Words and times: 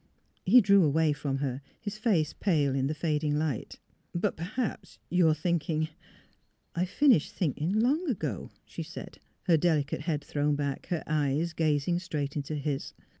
"He 0.51 0.61
drew 0.61 0.83
away 0.83 1.13
from 1.13 1.37
her, 1.45 1.61
his 1.79 1.99
face 1.99 2.33
pale 2.33 2.73
in 2.73 2.87
the 2.87 2.95
fading 2.95 3.35
light.'' 3.37 3.77
But 4.23 4.35
perhaps 4.35 4.97
you 5.11 5.27
are 5.27 5.35
thinking 5.35 5.89
"''I 6.75 6.79
have 6.79 6.89
finished 6.89 7.35
thinking, 7.35 7.71
long 7.77 8.09
ago," 8.09 8.49
she 8.65 8.81
said, 8.81 9.19
her 9.43 9.57
delicate 9.57 10.01
head 10.01 10.23
thrown 10.23 10.55
back, 10.55 10.87
her 10.87 11.03
eyes 11.05 11.53
gazing 11.53 11.99
straight 11.99 12.35
into 12.35 12.55
his. 12.55 12.93